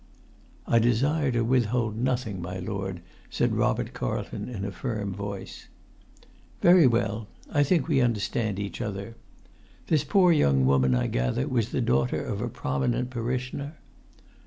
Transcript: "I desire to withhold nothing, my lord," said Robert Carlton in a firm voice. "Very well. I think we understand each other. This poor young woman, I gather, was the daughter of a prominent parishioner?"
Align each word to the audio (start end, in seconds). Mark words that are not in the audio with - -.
"I 0.65 0.79
desire 0.79 1.31
to 1.31 1.43
withhold 1.43 1.95
nothing, 1.95 2.41
my 2.41 2.57
lord," 2.57 3.01
said 3.29 3.53
Robert 3.53 3.93
Carlton 3.93 4.49
in 4.49 4.65
a 4.65 4.71
firm 4.71 5.13
voice. 5.13 5.67
"Very 6.59 6.87
well. 6.87 7.27
I 7.51 7.61
think 7.61 7.87
we 7.87 8.01
understand 8.01 8.57
each 8.57 8.81
other. 8.81 9.15
This 9.85 10.03
poor 10.03 10.31
young 10.31 10.65
woman, 10.65 10.95
I 10.95 11.05
gather, 11.05 11.47
was 11.47 11.69
the 11.69 11.81
daughter 11.81 12.25
of 12.25 12.41
a 12.41 12.49
prominent 12.49 13.11
parishioner?" 13.11 13.77